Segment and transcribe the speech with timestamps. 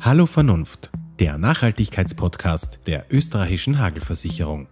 [0.00, 4.68] Hallo Vernunft, der Nachhaltigkeitspodcast der österreichischen Hagelversicherung.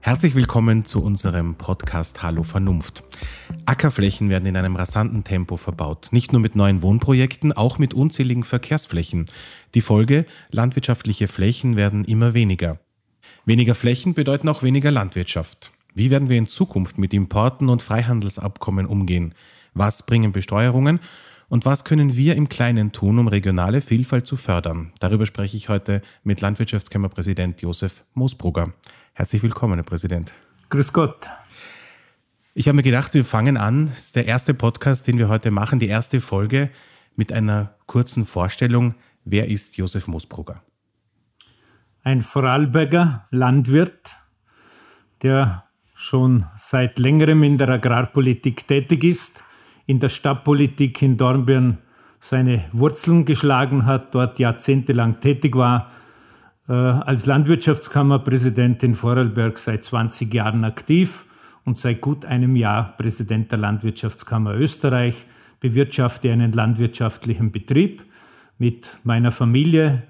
[0.00, 3.04] Herzlich willkommen zu unserem Podcast Hallo Vernunft.
[3.66, 8.44] Ackerflächen werden in einem rasanten Tempo verbaut, nicht nur mit neuen Wohnprojekten, auch mit unzähligen
[8.44, 9.26] Verkehrsflächen.
[9.74, 12.78] Die Folge, landwirtschaftliche Flächen werden immer weniger.
[13.44, 15.72] Weniger Flächen bedeuten auch weniger Landwirtschaft.
[15.94, 19.34] Wie werden wir in Zukunft mit Importen und Freihandelsabkommen umgehen?
[19.74, 21.00] Was bringen Besteuerungen?
[21.48, 24.92] Und was können wir im Kleinen tun, um regionale Vielfalt zu fördern?
[25.00, 28.72] Darüber spreche ich heute mit Landwirtschaftskammerpräsident Josef Moosbrugger.
[29.14, 30.32] Herzlich willkommen, Herr Präsident.
[30.68, 31.26] Grüß Gott.
[32.54, 33.86] Ich habe mir gedacht, wir fangen an.
[33.86, 36.70] Das ist der erste Podcast, den wir heute machen, die erste Folge
[37.16, 38.94] mit einer kurzen Vorstellung.
[39.24, 40.62] Wer ist Josef Moosbrugger?
[42.04, 44.12] Ein Vorarlberger Landwirt,
[45.22, 45.64] der
[46.00, 49.44] schon seit längerem in der Agrarpolitik tätig ist,
[49.84, 51.76] in der Stadtpolitik in Dornbirn
[52.18, 55.90] seine Wurzeln geschlagen hat, dort jahrzehntelang tätig war,
[56.68, 61.26] äh, als Landwirtschaftskammerpräsident in Vorarlberg seit 20 Jahren aktiv
[61.66, 65.26] und seit gut einem Jahr Präsident der Landwirtschaftskammer Österreich,
[65.60, 68.06] bewirtschafte einen landwirtschaftlichen Betrieb
[68.56, 70.04] mit meiner Familie,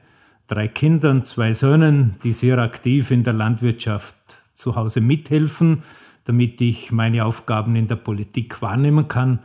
[0.46, 5.82] drei Kindern, zwei Söhnen, die sehr aktiv in der Landwirtschaft zu Hause mithelfen,
[6.24, 9.40] damit ich meine Aufgaben in der Politik wahrnehmen kann.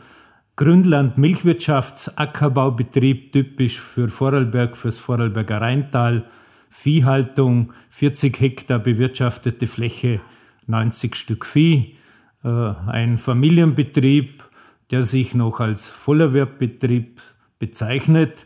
[0.55, 6.25] Grünland Milchwirtschafts Ackerbaubetrieb, typisch für Vorarlberg, fürs Vorarlberger Rheintal,
[6.69, 10.21] Viehhaltung, 40 Hektar bewirtschaftete Fläche,
[10.67, 11.95] 90 Stück Vieh,
[12.43, 14.43] äh, ein Familienbetrieb,
[14.91, 17.21] der sich noch als Vollerwerbbetrieb
[17.59, 18.45] bezeichnet.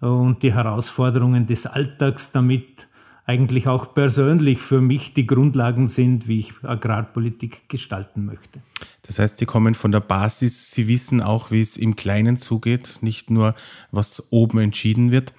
[0.00, 2.88] Und die Herausforderungen des Alltags damit
[3.26, 8.62] eigentlich auch persönlich für mich die Grundlagen sind, wie ich Agrarpolitik gestalten möchte.
[9.02, 12.98] Das heißt, Sie kommen von der Basis, Sie wissen auch, wie es im Kleinen zugeht,
[13.00, 13.54] nicht nur,
[13.90, 15.34] was oben entschieden wird.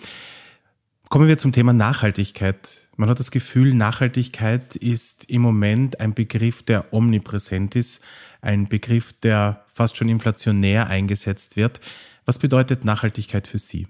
[1.09, 2.89] Kommen wir zum Thema Nachhaltigkeit.
[2.97, 8.01] Man hat das Gefühl, Nachhaltigkeit ist im Moment ein Begriff, der omnipräsent ist,
[8.41, 11.79] ein Begriff, der fast schon inflationär eingesetzt wird.
[12.25, 13.87] Was bedeutet Nachhaltigkeit für Sie?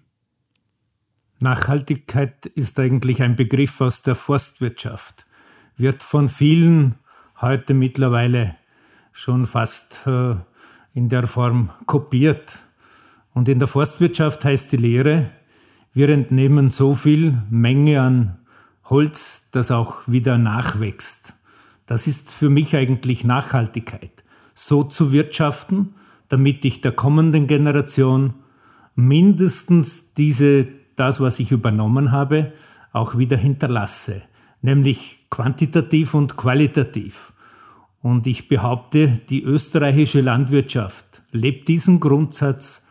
[1.39, 5.25] Nachhaltigkeit ist eigentlich ein Begriff aus der Forstwirtschaft,
[5.75, 6.95] wird von vielen
[7.39, 8.55] heute mittlerweile
[9.11, 10.35] schon fast äh,
[10.93, 12.57] in der Form kopiert.
[13.33, 15.29] Und in der Forstwirtschaft heißt die Lehre,
[15.93, 18.39] wir entnehmen so viel Menge an
[18.85, 21.33] Holz, dass auch wieder nachwächst.
[21.85, 24.23] Das ist für mich eigentlich Nachhaltigkeit.
[24.53, 25.93] So zu wirtschaften,
[26.29, 28.33] damit ich der kommenden Generation
[28.95, 32.51] mindestens diese das, was ich übernommen habe,
[32.91, 34.23] auch wieder hinterlasse,
[34.61, 37.33] nämlich quantitativ und qualitativ.
[38.01, 42.87] Und ich behaupte, die österreichische Landwirtschaft lebt diesen Grundsatz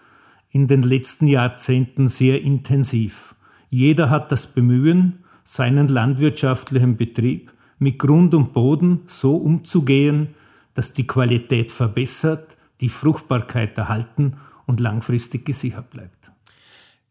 [0.51, 3.35] in den letzten Jahrzehnten sehr intensiv.
[3.69, 10.35] Jeder hat das Bemühen, seinen landwirtschaftlichen Betrieb mit Grund und Boden so umzugehen,
[10.75, 16.16] dass die Qualität verbessert, die Fruchtbarkeit erhalten und langfristig gesichert bleibt.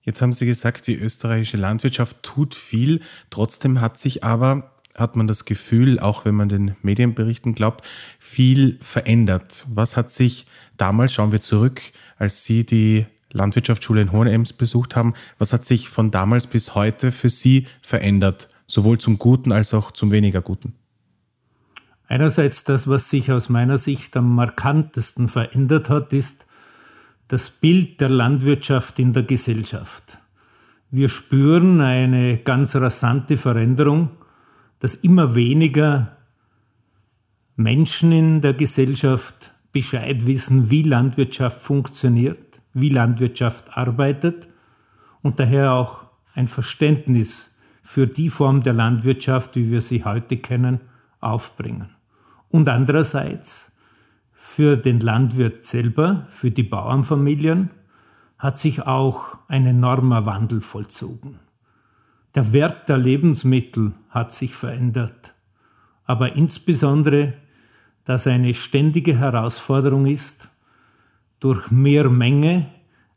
[0.05, 3.01] Jetzt haben Sie gesagt, die österreichische Landwirtschaft tut viel.
[3.31, 7.83] Trotzdem hat sich aber, hat man das Gefühl, auch wenn man den Medienberichten glaubt,
[8.19, 9.65] viel verändert.
[9.67, 10.45] Was hat sich
[10.77, 11.81] damals, schauen wir zurück,
[12.17, 17.11] als Sie die Landwirtschaftsschule in Hohenems besucht haben, was hat sich von damals bis heute
[17.11, 20.75] für Sie verändert, sowohl zum Guten als auch zum weniger Guten?
[22.07, 26.45] Einerseits das, was sich aus meiner Sicht am markantesten verändert hat, ist,
[27.27, 30.19] das Bild der Landwirtschaft in der Gesellschaft.
[30.91, 34.11] Wir spüren eine ganz rasante Veränderung,
[34.79, 36.17] dass immer weniger
[37.55, 44.47] Menschen in der Gesellschaft Bescheid wissen, wie Landwirtschaft funktioniert, wie Landwirtschaft arbeitet
[45.21, 50.81] und daher auch ein Verständnis für die Form der Landwirtschaft, wie wir sie heute kennen,
[51.19, 51.89] aufbringen.
[52.49, 53.74] Und andererseits
[54.47, 57.71] für den Landwirt selber, für die Bauernfamilien,
[58.37, 61.39] hat sich auch ein enormer Wandel vollzogen.
[62.35, 65.33] Der Wert der Lebensmittel hat sich verändert,
[66.05, 67.33] aber insbesondere,
[68.03, 70.51] dass eine ständige Herausforderung ist,
[71.39, 72.67] durch mehr Menge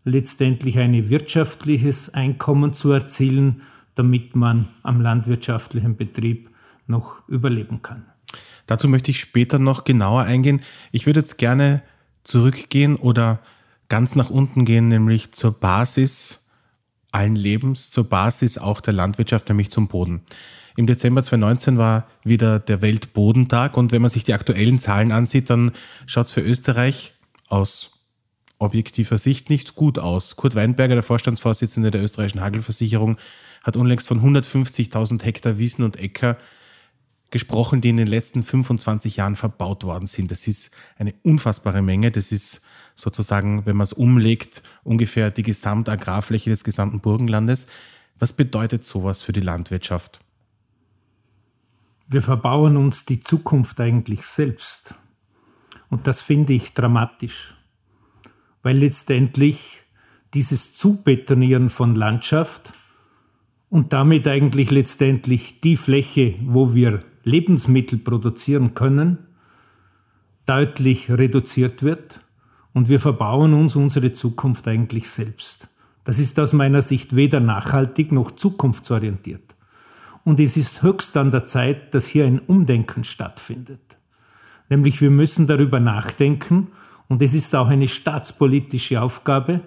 [0.05, 3.61] letztendlich ein wirtschaftliches Einkommen zu erzielen,
[3.97, 6.51] damit man am landwirtschaftlichen Betrieb
[6.87, 8.07] noch überleben kann.
[8.69, 10.61] Dazu möchte ich später noch genauer eingehen.
[10.93, 11.83] Ich würde jetzt gerne
[12.23, 13.41] zurückgehen oder
[13.89, 16.47] ganz nach unten gehen, nämlich zur Basis
[17.11, 20.21] allen Lebens, zur Basis auch der Landwirtschaft, nämlich zum Boden.
[20.77, 25.49] Im Dezember 2019 war wieder der Weltbodentag und wenn man sich die aktuellen Zahlen ansieht,
[25.49, 25.73] dann
[26.07, 27.15] schaut es für Österreich
[27.49, 27.93] aus
[28.59, 30.37] objektiver Sicht nicht gut aus.
[30.37, 33.17] Kurt Weinberger, der Vorstandsvorsitzende der österreichischen Hagelversicherung,
[33.65, 36.37] hat unlängst von 150.000 Hektar Wiesen und Äcker
[37.31, 40.31] gesprochen, die in den letzten 25 Jahren verbaut worden sind.
[40.31, 42.11] Das ist eine unfassbare Menge.
[42.11, 42.63] Das ist
[42.95, 47.67] sozusagen, wenn man es umlegt, ungefähr die Gesamtagrarfläche des gesamten Burgenlandes.
[48.19, 50.21] Was bedeutet sowas für die Landwirtschaft?
[52.09, 54.95] Wir verbauen uns die Zukunft eigentlich selbst.
[55.91, 57.55] Und das finde ich dramatisch,
[58.63, 59.85] weil letztendlich
[60.35, 62.75] dieses Zubetonieren von Landschaft
[63.69, 69.19] und damit eigentlich letztendlich die Fläche, wo wir Lebensmittel produzieren können,
[70.47, 72.21] deutlich reduziert wird
[72.73, 75.69] und wir verbauen uns unsere Zukunft eigentlich selbst.
[76.05, 79.57] Das ist aus meiner Sicht weder nachhaltig noch zukunftsorientiert.
[80.25, 83.99] Und es ist höchst an der Zeit, dass hier ein Umdenken stattfindet.
[84.69, 86.69] Nämlich wir müssen darüber nachdenken,
[87.09, 89.63] und es ist auch eine staatspolitische Aufgabe,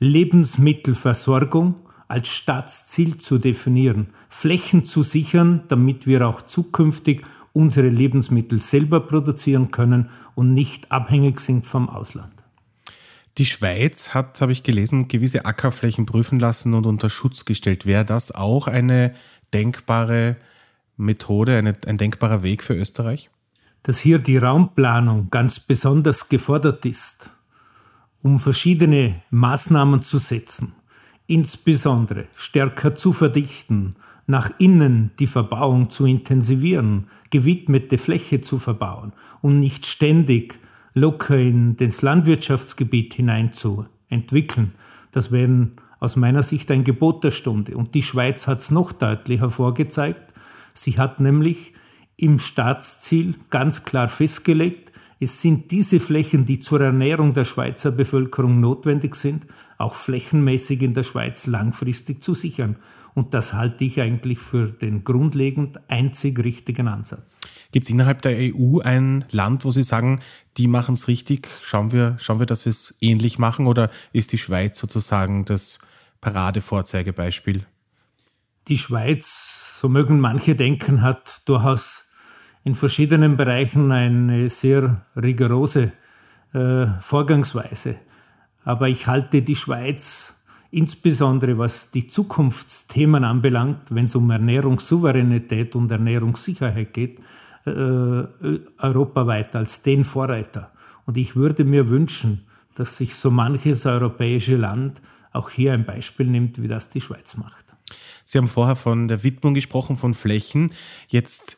[0.00, 1.76] Lebensmittelversorgung
[2.08, 9.70] als Staatsziel zu definieren, Flächen zu sichern, damit wir auch zukünftig unsere Lebensmittel selber produzieren
[9.70, 12.32] können und nicht abhängig sind vom Ausland.
[13.36, 17.86] Die Schweiz hat, habe ich gelesen, gewisse Ackerflächen prüfen lassen und unter Schutz gestellt.
[17.86, 19.14] Wäre das auch eine
[19.54, 20.36] denkbare
[20.96, 23.30] Methode, eine, ein denkbarer Weg für Österreich?
[23.84, 27.30] Dass hier die Raumplanung ganz besonders gefordert ist,
[28.22, 30.74] um verschiedene Maßnahmen zu setzen,
[31.28, 33.94] insbesondere stärker zu verdichten,
[34.26, 40.58] nach innen die Verbauung zu intensivieren, gewidmete Fläche zu verbauen und nicht ständig
[40.94, 44.72] locker in das Landwirtschaftsgebiet hinein zu entwickeln.
[45.12, 45.68] Das wäre
[46.00, 47.76] aus meiner Sicht ein Gebot der Stunde.
[47.76, 50.34] Und die Schweiz hat es noch deutlicher vorgezeigt.
[50.72, 51.72] Sie hat nämlich
[52.16, 54.87] im Staatsziel ganz klar festgelegt,
[55.20, 60.94] es sind diese Flächen, die zur Ernährung der Schweizer Bevölkerung notwendig sind, auch flächenmäßig in
[60.94, 62.76] der Schweiz langfristig zu sichern.
[63.14, 67.40] Und das halte ich eigentlich für den grundlegend einzig richtigen Ansatz.
[67.72, 70.20] Gibt es innerhalb der EU ein Land, wo Sie sagen,
[70.56, 71.48] die machen es richtig?
[71.62, 73.66] Schauen wir, schauen wir, dass wir es ähnlich machen?
[73.66, 75.80] Oder ist die Schweiz sozusagen das
[76.20, 77.66] Paradevorzeigebeispiel?
[78.68, 82.04] Die Schweiz, so mögen manche denken, hat durchaus
[82.68, 85.92] in verschiedenen Bereichen eine sehr rigorose
[86.52, 87.96] äh, Vorgangsweise.
[88.62, 90.34] Aber ich halte die Schweiz
[90.70, 97.20] insbesondere was die Zukunftsthemen anbelangt, wenn es um Ernährungssouveränität und Ernährungssicherheit geht,
[97.64, 100.70] äh, europaweit als den Vorreiter.
[101.06, 102.44] Und ich würde mir wünschen,
[102.74, 105.00] dass sich so manches europäische Land
[105.32, 107.64] auch hier ein Beispiel nimmt, wie das die Schweiz macht.
[108.26, 110.70] Sie haben vorher von der Widmung gesprochen, von Flächen.
[111.08, 111.56] Jetzt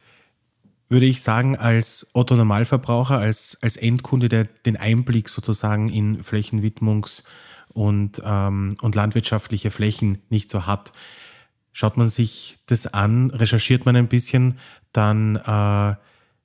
[0.90, 7.22] würde ich sagen, als Otto Normalverbraucher, als, als Endkunde, der den Einblick sozusagen in Flächenwidmungs-
[7.68, 10.92] und, ähm, und landwirtschaftliche Flächen nicht so hat,
[11.72, 14.58] schaut man sich das an, recherchiert man ein bisschen,
[14.90, 15.94] dann äh,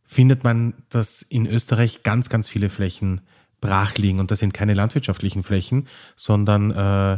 [0.04, 3.22] findet man, dass in Österreich ganz, ganz viele Flächen
[3.62, 4.20] brach liegen.
[4.20, 7.18] Und das sind keine landwirtschaftlichen Flächen, sondern äh,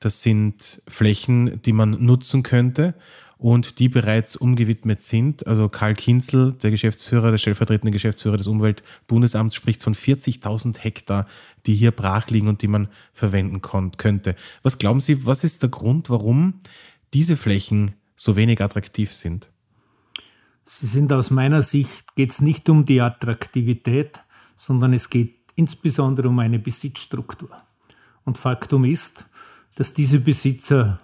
[0.00, 2.94] das sind Flächen, die man nutzen könnte
[3.38, 5.46] und die bereits umgewidmet sind.
[5.46, 11.26] Also Karl Kinzel, der Geschäftsführer, der stellvertretende Geschäftsführer des Umweltbundesamts, spricht von 40.000 Hektar,
[11.66, 14.34] die hier brach liegen und die man verwenden könnte.
[14.62, 16.54] Was glauben Sie, was ist der Grund, warum
[17.14, 19.50] diese Flächen so wenig attraktiv sind?
[20.64, 24.20] Sie sind aus meiner Sicht, geht es nicht um die Attraktivität,
[24.54, 27.50] sondern es geht insbesondere um eine Besitzstruktur.
[28.24, 29.28] Und Faktum ist,
[29.76, 31.00] dass diese Besitzer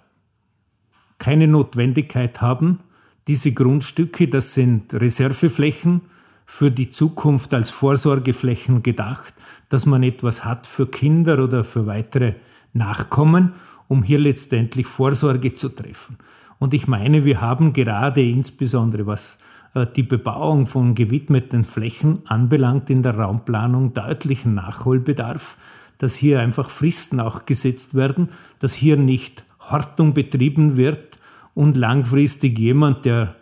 [1.17, 2.79] keine Notwendigkeit haben,
[3.27, 6.01] diese Grundstücke, das sind Reserveflächen,
[6.45, 9.33] für die Zukunft als Vorsorgeflächen gedacht,
[9.69, 12.35] dass man etwas hat für Kinder oder für weitere
[12.73, 13.53] Nachkommen,
[13.87, 16.17] um hier letztendlich Vorsorge zu treffen.
[16.59, 19.39] Und ich meine, wir haben gerade insbesondere was
[19.73, 25.57] äh, die Bebauung von gewidmeten Flächen anbelangt in der Raumplanung deutlichen Nachholbedarf,
[25.97, 28.29] dass hier einfach Fristen auch gesetzt werden,
[28.59, 31.19] dass hier nicht Hortung betrieben wird
[31.53, 33.35] und langfristig jemand, der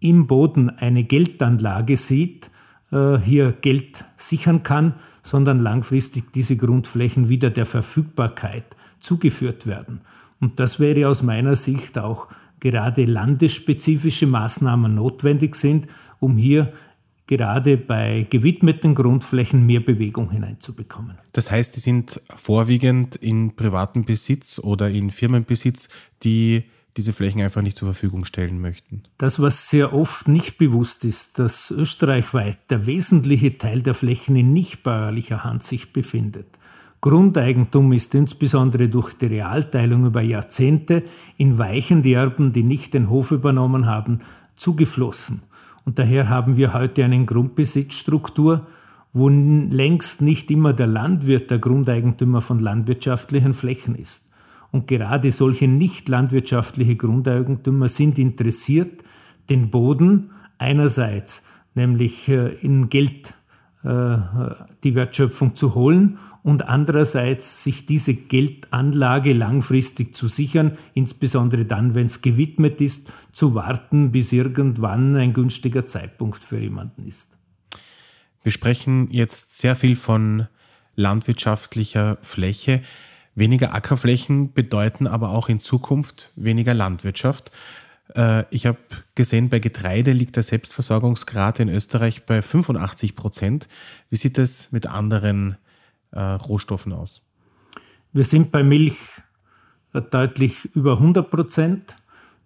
[0.00, 2.50] im Boden eine Geldanlage sieht,
[2.90, 8.64] äh, hier Geld sichern kann, sondern langfristig diese Grundflächen wieder der Verfügbarkeit
[9.00, 10.00] zugeführt werden.
[10.40, 12.28] Und das wäre aus meiner Sicht auch
[12.60, 15.86] gerade landesspezifische Maßnahmen notwendig sind,
[16.18, 16.72] um hier
[17.30, 21.16] gerade bei gewidmeten Grundflächen mehr Bewegung hineinzubekommen.
[21.32, 25.88] Das heißt, die sind vorwiegend in privatem Besitz oder in Firmenbesitz,
[26.24, 26.64] die
[26.96, 29.04] diese Flächen einfach nicht zur Verfügung stellen möchten.
[29.16, 34.52] Das, was sehr oft nicht bewusst ist, dass österreichweit der wesentliche Teil der Flächen in
[34.52, 36.58] nicht bäuerlicher Hand sich befindet.
[37.00, 41.04] Grundeigentum ist insbesondere durch die Realteilung über Jahrzehnte
[41.36, 44.18] in weichende Erben, die nicht den Hof übernommen haben,
[44.56, 45.42] zugeflossen.
[45.84, 48.66] Und daher haben wir heute eine Grundbesitzstruktur,
[49.12, 54.30] wo längst nicht immer der Landwirt der Grundeigentümer von landwirtschaftlichen Flächen ist.
[54.70, 59.02] Und gerade solche nicht landwirtschaftliche Grundeigentümer sind interessiert,
[59.48, 61.44] den Boden einerseits
[61.74, 63.34] nämlich äh, in Geld
[63.82, 72.06] die Wertschöpfung zu holen und andererseits sich diese Geldanlage langfristig zu sichern, insbesondere dann, wenn
[72.06, 77.38] es gewidmet ist, zu warten, bis irgendwann ein günstiger Zeitpunkt für jemanden ist.
[78.42, 80.46] Wir sprechen jetzt sehr viel von
[80.96, 82.82] landwirtschaftlicher Fläche.
[83.34, 87.50] Weniger Ackerflächen bedeuten aber auch in Zukunft weniger Landwirtschaft.
[88.14, 88.78] Äh, ich habe
[89.14, 93.68] gesehen, bei Getreide liegt der Selbstversorgungsgrad in Österreich bei 85 Prozent.
[94.08, 95.56] Wie sieht es mit anderen
[96.12, 97.22] äh, Rohstoffen aus?
[98.12, 98.98] Wir sind bei Milch
[99.92, 101.96] äh, deutlich über 100 Prozent.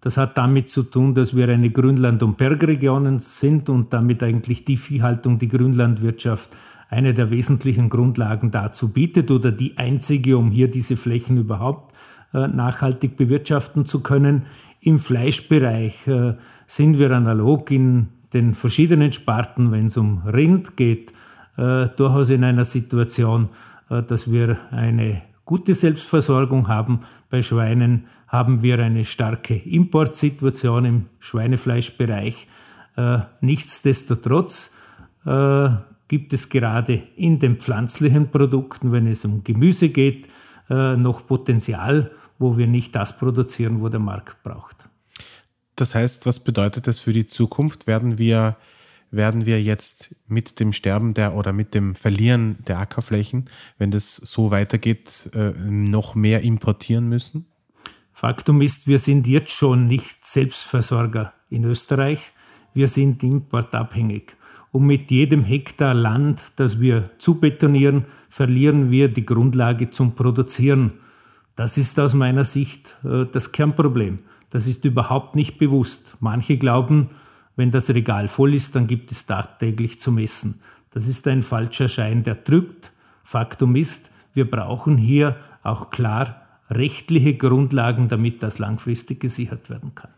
[0.01, 4.63] Das hat damit zu tun, dass wir eine Grünland- und Bergregionen sind und damit eigentlich
[4.63, 6.55] die Viehhaltung, die Grünlandwirtschaft
[6.89, 11.95] eine der wesentlichen Grundlagen dazu bietet oder die einzige, um hier diese Flächen überhaupt
[12.33, 14.45] äh, nachhaltig bewirtschaften zu können.
[14.85, 16.35] Im Fleischbereich äh,
[16.67, 21.11] sind wir analog in den verschiedenen Sparten, wenn es um Rind geht,
[21.57, 23.49] äh, durchaus in einer Situation,
[23.87, 27.01] dass wir eine gute Selbstversorgung haben.
[27.29, 32.47] Bei Schweinen haben wir eine starke Importsituation im Schweinefleischbereich.
[32.97, 34.73] Äh, nichtsdestotrotz
[35.25, 35.69] äh,
[36.07, 40.27] gibt es gerade in den pflanzlichen Produkten, wenn es um Gemüse geht,
[40.69, 44.89] äh, noch Potenzial, wo wir nicht das produzieren, wo der Markt braucht.
[45.75, 47.87] Das heißt, was bedeutet das für die Zukunft?
[47.87, 48.57] Werden wir
[49.11, 54.15] werden wir jetzt mit dem Sterben der oder mit dem Verlieren der Ackerflächen, wenn das
[54.15, 57.45] so weitergeht, äh, noch mehr importieren müssen?
[58.11, 62.31] Faktum ist, wir sind jetzt schon nicht Selbstversorger in Österreich.
[62.73, 64.35] Wir sind importabhängig.
[64.71, 70.99] Und mit jedem Hektar Land, das wir zubetonieren, verlieren wir die Grundlage zum Produzieren.
[71.55, 74.19] Das ist aus meiner Sicht äh, das Kernproblem.
[74.49, 76.17] Das ist überhaupt nicht bewusst.
[76.19, 77.09] Manche glauben,
[77.55, 80.61] wenn das Regal voll ist, dann gibt es tagtäglich zu messen.
[80.91, 82.93] Das ist ein falscher Schein, der drückt.
[83.23, 90.11] Faktum ist, wir brauchen hier auch klar rechtliche Grundlagen, damit das langfristig gesichert werden kann.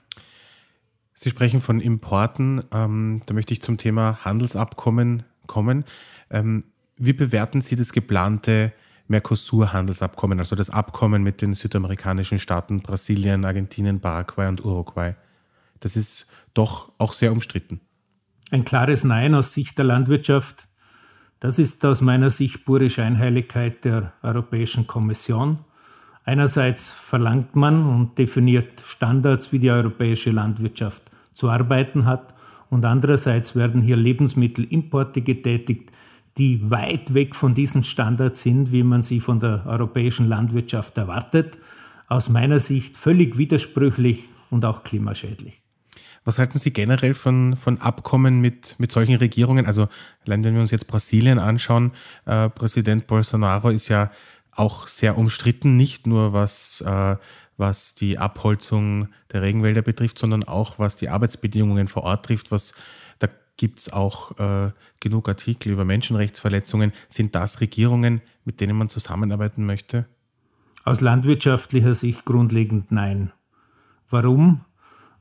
[1.13, 2.61] Sie sprechen von Importen.
[2.71, 5.83] Ähm, da möchte ich zum Thema Handelsabkommen kommen.
[6.29, 6.63] Ähm,
[6.97, 8.73] wie bewerten Sie das geplante
[9.07, 15.15] Mercosur-Handelsabkommen, also das Abkommen mit den südamerikanischen Staaten Brasilien, Argentinien, Paraguay und Uruguay?
[15.79, 17.79] Das ist doch auch sehr umstritten.
[18.51, 20.67] Ein klares Nein aus Sicht der Landwirtschaft.
[21.39, 25.59] Das ist aus meiner Sicht pure Scheinheiligkeit der Europäischen Kommission.
[26.23, 32.33] Einerseits verlangt man und definiert Standards, wie die europäische Landwirtschaft zu arbeiten hat,
[32.69, 35.91] und andererseits werden hier Lebensmittelimporte getätigt,
[36.37, 41.57] die weit weg von diesen Standards sind, wie man sie von der europäischen Landwirtschaft erwartet.
[42.07, 45.61] Aus meiner Sicht völlig widersprüchlich und auch klimaschädlich.
[46.23, 49.65] Was halten Sie generell von, von Abkommen mit, mit solchen Regierungen?
[49.65, 49.87] Also
[50.25, 51.93] allein wenn wir uns jetzt Brasilien anschauen,
[52.25, 54.11] äh, Präsident Bolsonaro ist ja
[54.51, 57.15] auch sehr umstritten, nicht nur was, äh,
[57.55, 62.73] was die Abholzung der Regenwälder betrifft, sondern auch was die Arbeitsbedingungen vor Ort trifft, was
[63.19, 66.93] da gibt es auch äh, genug Artikel über Menschenrechtsverletzungen.
[67.09, 70.05] Sind das Regierungen, mit denen man zusammenarbeiten möchte?
[70.83, 73.31] Aus landwirtschaftlicher Sicht grundlegend nein.
[74.09, 74.61] Warum?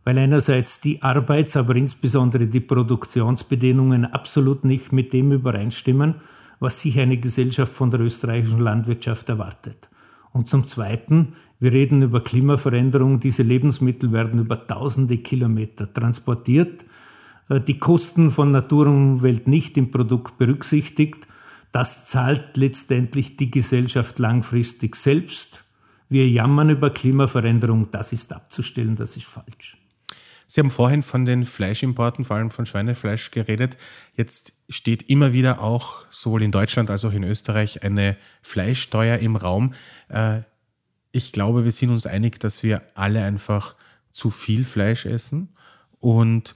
[0.06, 6.14] weil einerseits die Arbeits-, aber insbesondere die Produktionsbedingungen absolut nicht mit dem übereinstimmen,
[6.60, 9.88] was sich eine Gesellschaft von der österreichischen Landwirtschaft erwartet.
[10.30, 16.84] Und zum Zweiten, wir reden über Klimaveränderung, diese Lebensmittel werden über tausende Kilometer transportiert,
[17.48, 21.26] die Kosten von Natur und Umwelt nicht im Produkt berücksichtigt,
[21.72, 25.64] das zahlt letztendlich die Gesellschaft langfristig selbst.
[26.08, 29.76] Wir jammern über Klimaveränderung, das ist abzustellen, das ist falsch.
[30.48, 33.76] Sie haben vorhin von den Fleischimporten, vor allem von Schweinefleisch geredet.
[34.14, 39.34] Jetzt steht immer wieder auch sowohl in Deutschland als auch in Österreich eine Fleischsteuer im
[39.34, 39.74] Raum.
[40.08, 40.42] Äh,
[41.10, 43.74] ich glaube, wir sind uns einig, dass wir alle einfach
[44.12, 45.48] zu viel Fleisch essen
[45.98, 46.54] und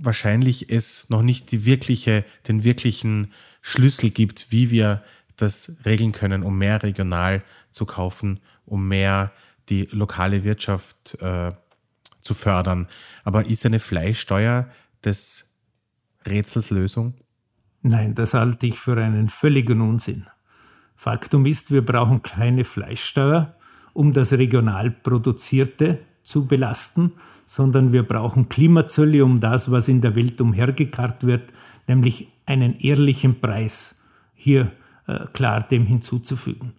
[0.00, 5.02] wahrscheinlich es noch nicht die wirkliche, den wirklichen Schlüssel gibt, wie wir
[5.36, 9.32] das regeln können, um mehr regional zu kaufen, um mehr
[9.68, 11.52] die lokale Wirtschaft äh,
[12.20, 12.88] zu fördern.
[13.24, 14.68] Aber ist eine Fleischsteuer
[15.04, 15.48] des
[16.26, 17.14] Rätsels Lösung?
[17.82, 20.26] Nein, das halte ich für einen völligen Unsinn.
[20.94, 23.56] Faktum ist, wir brauchen keine Fleischsteuer,
[23.92, 27.12] um das regional Produzierte zu belasten,
[27.46, 31.52] sondern wir brauchen Klimazölle, um das, was in der Welt umhergekarrt wird,
[31.86, 34.00] nämlich einen ehrlichen Preis
[34.34, 34.72] hier
[35.06, 36.72] äh, klar dem hinzuzufügen.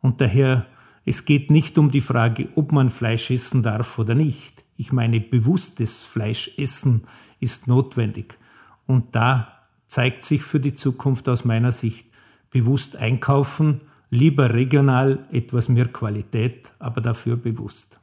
[0.00, 0.66] Und daher,
[1.04, 4.64] es geht nicht um die Frage, ob man Fleisch essen darf oder nicht.
[4.76, 7.04] Ich meine, bewusstes Fleischessen
[7.40, 8.38] ist notwendig.
[8.86, 12.06] Und da zeigt sich für die Zukunft aus meiner Sicht
[12.50, 13.80] bewusst einkaufen,
[14.10, 17.99] lieber regional, etwas mehr Qualität, aber dafür bewusst.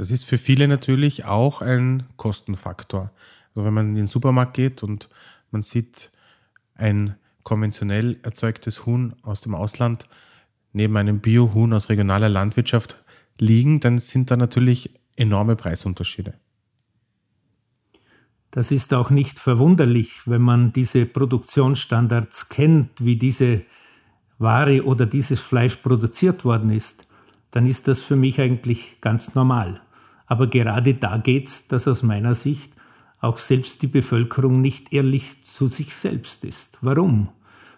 [0.00, 3.10] Das ist für viele natürlich auch ein Kostenfaktor.
[3.50, 5.10] Also wenn man in den Supermarkt geht und
[5.50, 6.10] man sieht
[6.74, 10.06] ein konventionell erzeugtes Huhn aus dem Ausland
[10.72, 13.04] neben einem Biohuhn aus regionaler Landwirtschaft
[13.38, 16.32] liegen, dann sind da natürlich enorme Preisunterschiede.
[18.52, 23.64] Das ist auch nicht verwunderlich, wenn man diese Produktionsstandards kennt, wie diese
[24.38, 27.06] Ware oder dieses Fleisch produziert worden ist,
[27.50, 29.82] dann ist das für mich eigentlich ganz normal.
[30.30, 32.72] Aber gerade da geht es, dass aus meiner Sicht
[33.18, 36.78] auch selbst die Bevölkerung nicht ehrlich zu sich selbst ist.
[36.82, 37.30] Warum?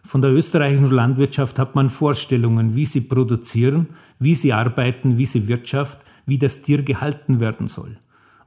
[0.05, 5.49] Von der österreichischen Landwirtschaft hat man Vorstellungen, wie sie produzieren, wie sie arbeiten, wie sie
[5.49, 7.97] wirtschaft, wie das Tier gehalten werden soll.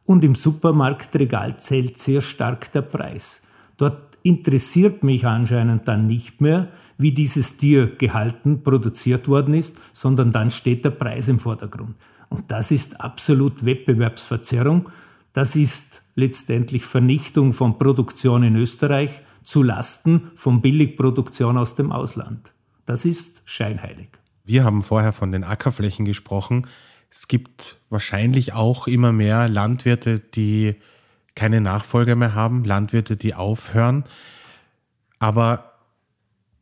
[0.04, 3.42] Und im Supermarktregal zählt sehr stark der Preis.
[3.78, 6.68] Dort interessiert mich anscheinend dann nicht mehr,
[7.00, 11.96] wie dieses Tier gehalten, produziert worden ist, sondern dann steht der Preis im Vordergrund.
[12.30, 14.90] Und das ist absolut Wettbewerbsverzerrung.
[15.34, 22.54] Das ist letztendlich Vernichtung von Produktion in Österreich zu Lasten von Billigproduktion aus dem Ausland.
[22.86, 24.10] Das ist scheinheilig.
[24.44, 26.68] Wir haben vorher von den Ackerflächen gesprochen.
[27.10, 30.76] Es gibt wahrscheinlich auch immer mehr Landwirte, die
[31.36, 34.06] keine Nachfolger mehr haben, Landwirte, die aufhören.
[35.20, 35.75] Aber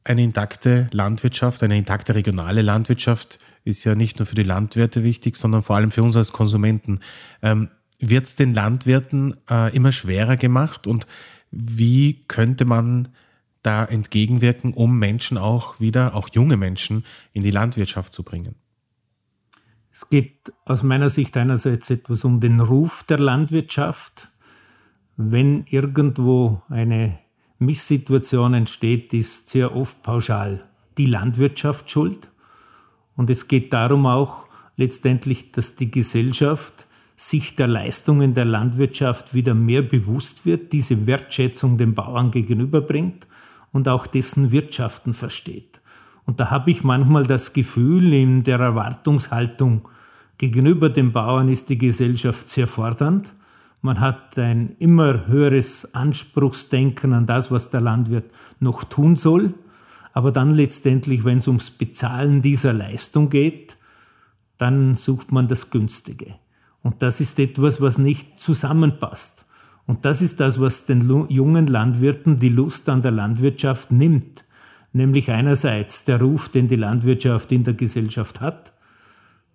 [0.05, 5.37] eine intakte Landwirtschaft, eine intakte regionale Landwirtschaft ist ja nicht nur für die Landwirte wichtig,
[5.37, 6.99] sondern vor allem für uns als Konsumenten.
[7.41, 11.07] Ähm, Wird es den Landwirten äh, immer schwerer gemacht und
[11.51, 13.09] wie könnte man
[13.61, 18.55] da entgegenwirken, um Menschen auch wieder, auch junge Menschen, in die Landwirtschaft zu bringen?
[19.89, 24.29] Es geht aus meiner Sicht einerseits etwas um den Ruf der Landwirtschaft.
[25.15, 27.19] Wenn irgendwo eine
[27.59, 30.63] Misssituation entsteht, ist sehr oft pauschal
[30.97, 32.29] die Landwirtschaft schuld.
[33.15, 39.53] Und es geht darum auch letztendlich, dass die Gesellschaft sich der Leistungen der Landwirtschaft wieder
[39.53, 43.27] mehr bewusst wird, diese Wertschätzung dem Bauern gegenüberbringt
[43.71, 45.79] und auch dessen Wirtschaften versteht.
[46.25, 49.87] Und da habe ich manchmal das Gefühl, in der Erwartungshaltung
[50.37, 53.33] gegenüber den Bauern ist die Gesellschaft sehr fordernd.
[53.83, 59.53] Man hat ein immer höheres Anspruchsdenken an das, was der Landwirt noch tun soll.
[60.13, 63.77] Aber dann letztendlich, wenn es ums Bezahlen dieser Leistung geht,
[64.57, 66.33] dann sucht man das Günstige.
[66.81, 69.45] Und das ist etwas, was nicht zusammenpasst.
[69.85, 74.43] Und das ist das, was den jungen Landwirten die Lust an der Landwirtschaft nimmt
[74.93, 78.73] nämlich einerseits der Ruf, den die Landwirtschaft in der Gesellschaft hat.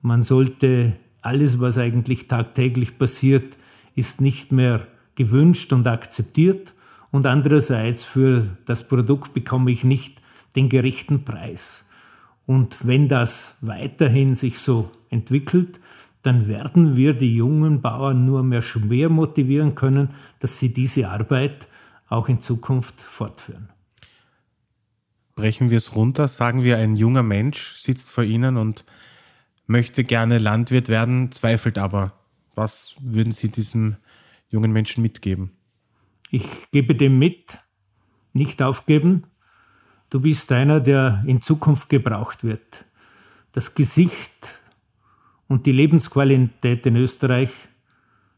[0.02, 3.56] Man sollte alles, was eigentlich tagtäglich passiert,
[3.98, 6.74] ist nicht mehr gewünscht und akzeptiert.
[7.10, 10.20] Und andererseits für das Produkt bekomme ich nicht
[10.56, 11.86] den gerechten Preis.
[12.46, 15.80] Und wenn das weiterhin sich so entwickelt,
[16.22, 21.68] dann werden wir die jungen Bauern nur mehr schwer motivieren können, dass sie diese Arbeit
[22.08, 23.68] auch in Zukunft fortführen
[25.38, 28.84] brechen wir es runter, sagen wir, ein junger Mensch sitzt vor Ihnen und
[29.68, 32.17] möchte gerne Landwirt werden, zweifelt aber.
[32.58, 33.98] Was würden Sie diesem
[34.48, 35.52] jungen Menschen mitgeben?
[36.28, 37.58] Ich gebe dem mit,
[38.32, 39.28] nicht aufgeben.
[40.10, 42.84] Du bist einer, der in Zukunft gebraucht wird.
[43.52, 44.60] Das Gesicht
[45.46, 47.52] und die Lebensqualität in Österreich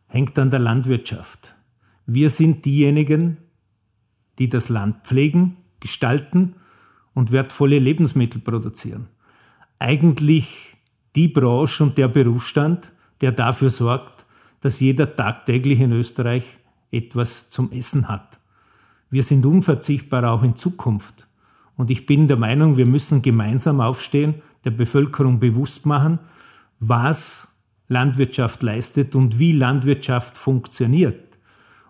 [0.07, 1.57] hängt an der Landwirtschaft.
[2.05, 3.39] Wir sind diejenigen,
[4.39, 6.57] die das Land pflegen, gestalten
[7.15, 9.09] und wertvolle Lebensmittel produzieren.
[9.79, 10.77] Eigentlich
[11.17, 14.27] die Branche und der Berufsstand, der dafür sorgt,
[14.61, 16.59] dass jeder tagtäglich in Österreich
[16.91, 18.39] etwas zum Essen hat.
[19.11, 21.27] Wir sind unverzichtbar auch in Zukunft.
[21.77, 26.19] Und ich bin der Meinung, wir müssen gemeinsam aufstehen, der Bevölkerung bewusst machen,
[26.79, 27.49] was
[27.89, 31.39] Landwirtschaft leistet und wie Landwirtschaft funktioniert.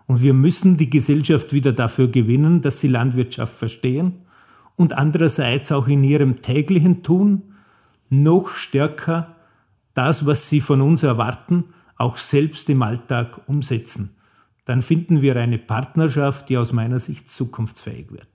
[0.07, 4.21] Und wir müssen die Gesellschaft wieder dafür gewinnen, dass sie Landwirtschaft verstehen
[4.75, 7.43] und andererseits auch in ihrem täglichen Tun
[8.09, 9.35] noch stärker
[9.93, 14.15] das, was sie von uns erwarten, auch selbst im Alltag umsetzen.
[14.65, 18.27] Dann finden wir eine Partnerschaft, die aus meiner Sicht zukunftsfähig wird.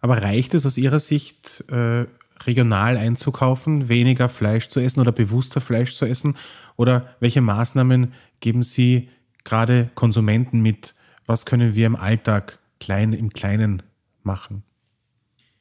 [0.00, 2.06] Aber reicht es aus Ihrer Sicht, äh,
[2.42, 6.36] regional einzukaufen, weniger Fleisch zu essen oder bewusster Fleisch zu essen?
[6.76, 9.08] Oder welche Maßnahmen geben Sie
[9.44, 10.94] gerade Konsumenten mit?
[11.26, 13.82] Was können wir im Alltag klein, im Kleinen
[14.22, 14.62] machen?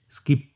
[0.09, 0.52] Es gibt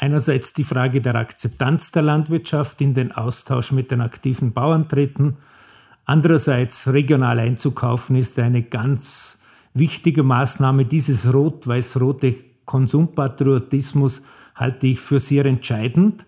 [0.00, 5.36] einerseits die Frage der Akzeptanz der Landwirtschaft in den Austausch mit den aktiven Bauern treten.
[6.06, 9.40] Andererseits regional einzukaufen ist eine ganz
[9.74, 10.86] wichtige Maßnahme.
[10.86, 12.34] Dieses rot-weiß-rote
[12.64, 16.26] Konsumpatriotismus halte ich für sehr entscheidend.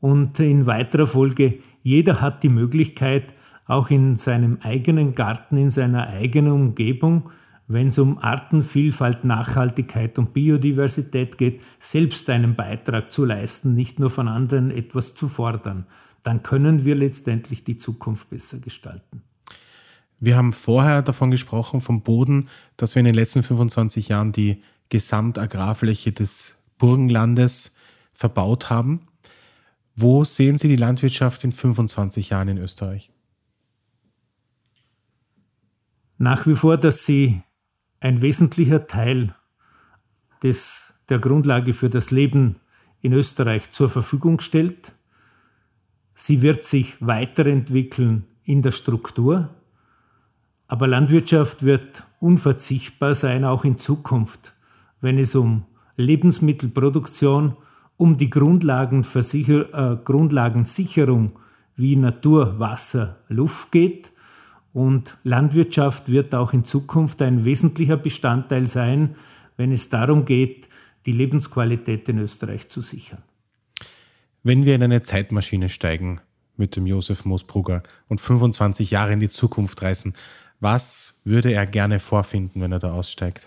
[0.00, 3.34] Und in weiterer Folge, jeder hat die Möglichkeit,
[3.66, 7.30] auch in seinem eigenen Garten, in seiner eigenen Umgebung,
[7.66, 14.10] wenn es um Artenvielfalt, Nachhaltigkeit und Biodiversität geht, selbst einen Beitrag zu leisten, nicht nur
[14.10, 15.86] von anderen etwas zu fordern.
[16.22, 19.22] Dann können wir letztendlich die Zukunft besser gestalten.
[20.20, 24.62] Wir haben vorher davon gesprochen, vom Boden, dass wir in den letzten 25 Jahren die
[24.88, 27.74] Gesamtagrarfläche des Burgenlandes
[28.12, 29.08] verbaut haben.
[29.96, 33.10] Wo sehen Sie die Landwirtschaft in 25 Jahren in Österreich?
[36.16, 37.42] Nach wie vor, dass sie
[38.04, 39.34] ein wesentlicher Teil
[40.42, 42.56] des, der Grundlage für das Leben
[43.00, 44.92] in Österreich zur Verfügung stellt.
[46.12, 49.48] Sie wird sich weiterentwickeln in der Struktur,
[50.68, 54.54] aber Landwirtschaft wird unverzichtbar sein, auch in Zukunft,
[55.00, 55.64] wenn es um
[55.96, 57.56] Lebensmittelproduktion,
[57.96, 61.38] um die äh, Grundlagensicherung
[61.74, 64.12] wie Natur, Wasser, Luft geht
[64.74, 69.14] und Landwirtschaft wird auch in Zukunft ein wesentlicher Bestandteil sein,
[69.56, 70.68] wenn es darum geht,
[71.06, 73.22] die Lebensqualität in Österreich zu sichern.
[74.42, 76.20] Wenn wir in eine Zeitmaschine steigen
[76.56, 80.14] mit dem Josef Moosbrugger und 25 Jahre in die Zukunft reisen,
[80.58, 83.46] was würde er gerne vorfinden, wenn er da aussteigt?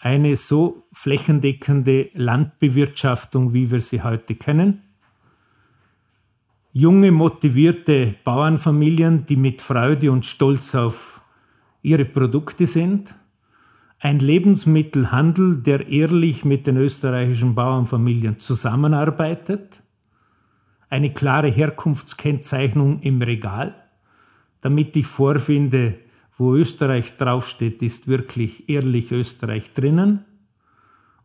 [0.00, 4.82] Eine so flächendeckende Landbewirtschaftung, wie wir sie heute kennen,
[6.72, 11.22] junge, motivierte Bauernfamilien, die mit Freude und Stolz auf
[11.82, 13.14] ihre Produkte sind,
[14.00, 19.82] ein Lebensmittelhandel, der ehrlich mit den österreichischen Bauernfamilien zusammenarbeitet,
[20.88, 23.74] eine klare Herkunftskennzeichnung im Regal,
[24.60, 25.98] damit ich vorfinde,
[26.36, 30.24] wo Österreich draufsteht, ist wirklich ehrlich Österreich drinnen.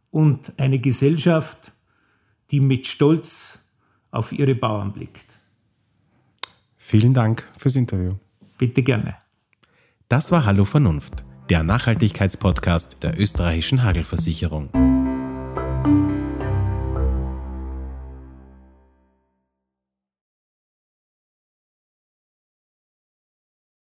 [0.10, 1.72] Und eine Gesellschaft,
[2.50, 3.64] die mit Stolz
[4.12, 5.33] auf ihre Bauern blickt.
[6.86, 8.16] Vielen Dank fürs Interview.
[8.58, 9.16] Bitte gerne.
[10.10, 14.93] Das war Hallo Vernunft, der Nachhaltigkeitspodcast der österreichischen Hagelversicherung.